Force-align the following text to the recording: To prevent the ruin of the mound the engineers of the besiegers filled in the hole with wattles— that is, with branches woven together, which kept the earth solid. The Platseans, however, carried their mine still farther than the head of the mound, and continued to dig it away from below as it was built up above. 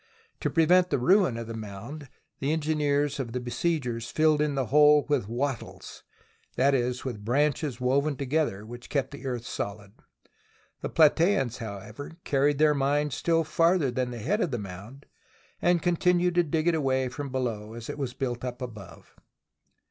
To 0.39 0.49
prevent 0.49 0.89
the 0.89 0.97
ruin 0.97 1.37
of 1.37 1.45
the 1.45 1.53
mound 1.53 2.09
the 2.39 2.51
engineers 2.51 3.19
of 3.19 3.33
the 3.33 3.39
besiegers 3.39 4.09
filled 4.09 4.41
in 4.41 4.55
the 4.55 4.65
hole 4.73 5.05
with 5.07 5.29
wattles— 5.29 6.01
that 6.55 6.73
is, 6.73 7.05
with 7.05 7.23
branches 7.23 7.79
woven 7.79 8.15
together, 8.17 8.65
which 8.65 8.89
kept 8.89 9.11
the 9.11 9.27
earth 9.27 9.45
solid. 9.45 9.91
The 10.81 10.89
Platseans, 10.89 11.59
however, 11.59 12.13
carried 12.23 12.57
their 12.57 12.73
mine 12.73 13.11
still 13.11 13.43
farther 13.43 13.91
than 13.91 14.09
the 14.09 14.17
head 14.17 14.41
of 14.41 14.49
the 14.49 14.57
mound, 14.57 15.05
and 15.61 15.83
continued 15.83 16.33
to 16.33 16.41
dig 16.43 16.67
it 16.67 16.73
away 16.73 17.07
from 17.07 17.29
below 17.29 17.73
as 17.73 17.87
it 17.87 17.99
was 17.99 18.15
built 18.15 18.43
up 18.43 18.59
above. 18.59 19.13